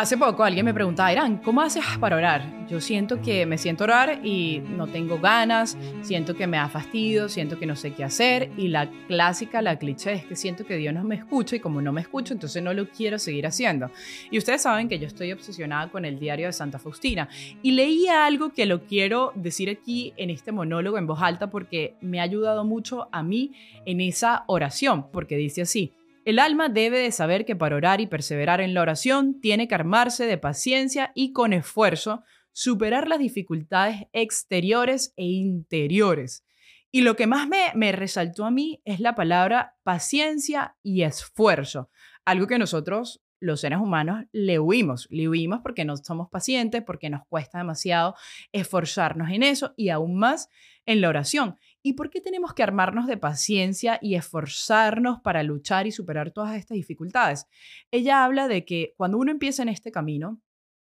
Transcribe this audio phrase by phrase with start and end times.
[0.00, 2.66] Hace poco alguien me preguntaba, Irán, ¿cómo haces para orar?
[2.66, 7.28] Yo siento que me siento orar y no tengo ganas, siento que me da fastidio,
[7.28, 10.78] siento que no sé qué hacer y la clásica, la cliché es que siento que
[10.78, 13.90] Dios no me escucha y como no me escucho, entonces no lo quiero seguir haciendo.
[14.30, 17.28] Y ustedes saben que yo estoy obsesionada con el diario de Santa Faustina
[17.60, 21.96] y leí algo que lo quiero decir aquí en este monólogo en voz alta porque
[22.00, 23.52] me ha ayudado mucho a mí
[23.84, 25.92] en esa oración, porque dice así.
[26.24, 29.74] El alma debe de saber que para orar y perseverar en la oración tiene que
[29.74, 36.44] armarse de paciencia y con esfuerzo superar las dificultades exteriores e interiores.
[36.92, 41.88] Y lo que más me, resaltó a mí es la palabra paciencia y esfuerzo,
[42.24, 47.08] algo que nosotros los seres humanos le huimos, le huimos porque no somos pacientes, porque
[47.08, 48.14] nos cuesta demasiado
[48.52, 50.48] esforzarnos en eso y aún más
[50.84, 51.56] en la oración.
[51.82, 56.56] ¿Y por qué tenemos que armarnos de paciencia y esforzarnos para luchar y superar todas
[56.56, 57.46] estas dificultades?
[57.90, 60.40] Ella habla de que cuando uno empieza en este camino,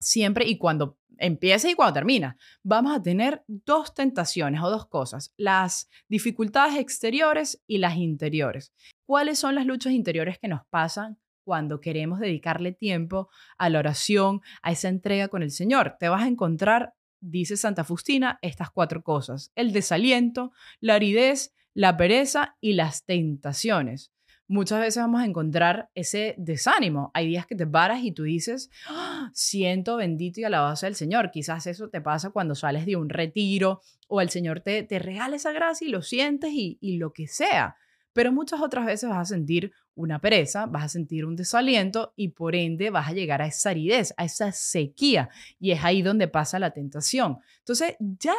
[0.00, 5.32] siempre y cuando empieza y cuando termina, vamos a tener dos tentaciones o dos cosas,
[5.36, 8.72] las dificultades exteriores y las interiores.
[9.06, 13.28] ¿Cuáles son las luchas interiores que nos pasan cuando queremos dedicarle tiempo
[13.58, 15.96] a la oración, a esa entrega con el Señor?
[16.00, 21.96] Te vas a encontrar dice Santa Faustina, estas cuatro cosas, el desaliento, la aridez, la
[21.96, 24.12] pereza y las tentaciones.
[24.48, 27.10] Muchas veces vamos a encontrar ese desánimo.
[27.14, 29.30] Hay días que te paras y tú dices, ¡Ah!
[29.32, 31.30] siento bendito y alabado sea el Señor.
[31.30, 35.36] Quizás eso te pasa cuando sales de un retiro o el Señor te, te regala
[35.36, 37.76] esa gracia y lo sientes y, y lo que sea.
[38.12, 42.28] Pero muchas otras veces vas a sentir una pereza, vas a sentir un desaliento y
[42.28, 45.28] por ende vas a llegar a esa aridez, a esa sequía.
[45.58, 47.38] Y es ahí donde pasa la tentación.
[47.58, 48.34] Entonces, ya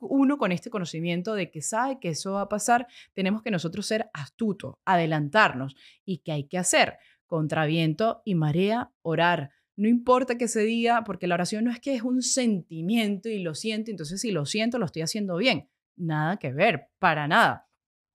[0.00, 3.86] uno con este conocimiento de que sabe que eso va a pasar, tenemos que nosotros
[3.86, 5.74] ser astutos, adelantarnos.
[6.04, 6.98] ¿Y qué hay que hacer?
[7.26, 9.50] Contra viento y marea, orar.
[9.76, 13.40] No importa que se diga, porque la oración no es que es un sentimiento y
[13.40, 15.68] lo siento, entonces si lo siento, lo estoy haciendo bien.
[15.96, 17.68] Nada que ver, para nada.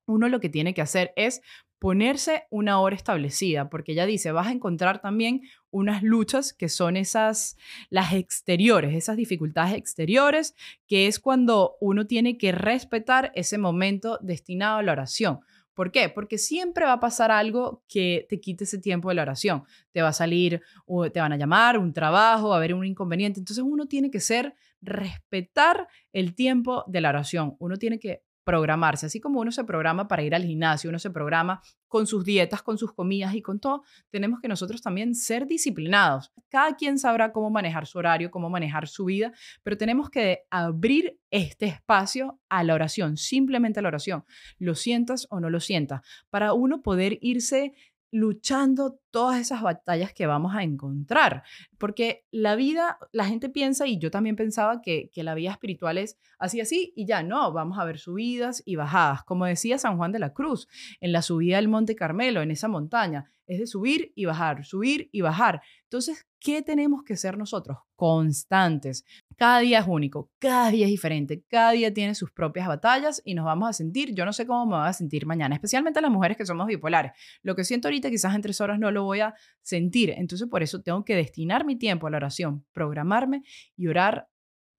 [0.09, 1.41] Uno lo que tiene que hacer es
[1.77, 6.97] ponerse una hora establecida, porque ella dice, vas a encontrar también unas luchas que son
[6.97, 7.57] esas,
[7.89, 10.55] las exteriores, esas dificultades exteriores,
[10.87, 15.39] que es cuando uno tiene que respetar ese momento destinado a la oración.
[15.73, 16.09] ¿Por qué?
[16.09, 19.63] Porque siempre va a pasar algo que te quite ese tiempo de la oración.
[19.93, 22.83] Te va a salir, o te van a llamar, un trabajo, va a haber un
[22.83, 23.39] inconveniente.
[23.39, 27.55] Entonces uno tiene que ser, respetar el tiempo de la oración.
[27.59, 29.05] Uno tiene que programarse.
[29.05, 32.63] Así como uno se programa para ir al gimnasio, uno se programa con sus dietas,
[32.63, 36.31] con sus comidas y con todo, tenemos que nosotros también ser disciplinados.
[36.49, 41.19] Cada quien sabrá cómo manejar su horario, cómo manejar su vida, pero tenemos que abrir
[41.29, 44.25] este espacio a la oración, simplemente a la oración,
[44.57, 46.01] lo sientas o no lo sientas,
[46.31, 47.73] para uno poder irse
[48.11, 51.43] luchando todas esas batallas que vamos a encontrar.
[51.77, 55.97] Porque la vida, la gente piensa, y yo también pensaba que, que la vida espiritual
[55.97, 59.23] es así, así, y ya no, vamos a ver subidas y bajadas.
[59.23, 60.67] Como decía San Juan de la Cruz,
[61.01, 65.09] en la subida del Monte Carmelo, en esa montaña, es de subir y bajar, subir
[65.11, 65.61] y bajar.
[65.83, 67.79] Entonces, ¿qué tenemos que ser nosotros?
[67.95, 69.03] Constantes.
[69.35, 73.33] Cada día es único, cada día es diferente, cada día tiene sus propias batallas y
[73.33, 76.11] nos vamos a sentir, yo no sé cómo me voy a sentir mañana, especialmente las
[76.11, 77.13] mujeres que somos bipolares.
[77.41, 80.63] Lo que siento ahorita quizás en tres horas no lo voy a sentir, entonces por
[80.63, 83.43] eso tengo que destinar mi tiempo a la oración, programarme
[83.75, 84.27] y orar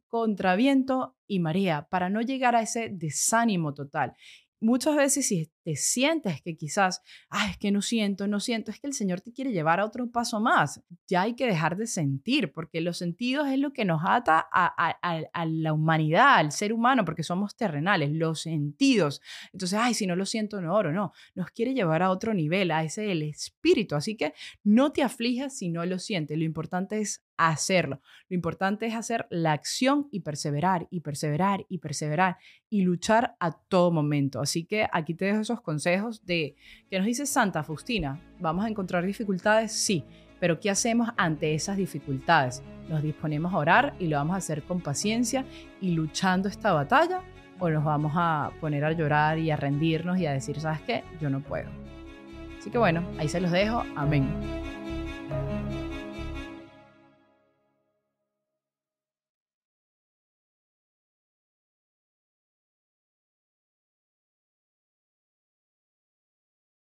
[0.08, 4.14] contra viento y marea para no llegar a ese desánimo total.
[4.60, 8.80] Muchas veces si te sientes que quizás, ah, es que no siento, no siento, es
[8.80, 10.82] que el Señor te quiere llevar a otro paso más.
[11.06, 14.70] Ya hay que dejar de sentir, porque los sentidos es lo que nos ata a,
[15.32, 19.20] a, la humanidad, al ser humano, porque somos terrenales, los sentidos.
[19.52, 21.12] Entonces, ay, si no lo siento, no oro, no.
[21.34, 23.94] Nos quiere llevar a otro nivel, a ese el espíritu.
[23.94, 24.34] Así que
[24.64, 26.38] no te aflijas si no lo sientes.
[26.38, 28.00] Lo importante es hacerlo.
[28.28, 32.36] Lo importante es hacer la acción y perseverar y perseverar y perseverar
[32.68, 34.40] y luchar a todo momento.
[34.40, 36.56] Así que aquí te dejo esos consejos de
[36.88, 38.20] que nos dice Santa Faustina.
[38.38, 39.72] ¿Vamos a encontrar dificultades?
[39.72, 40.04] Sí.
[40.38, 42.62] Pero ¿qué hacemos ante esas dificultades?
[42.88, 45.44] ¿Nos disponemos a orar y lo vamos a hacer con paciencia
[45.80, 47.20] y luchando esta batalla?
[47.58, 51.04] ¿O nos vamos a poner a llorar y a rendirnos y a decir, ¿sabes qué?
[51.20, 51.68] Yo no puedo.
[52.58, 53.84] Así que bueno, ahí se los dejo.
[53.96, 54.59] Amén.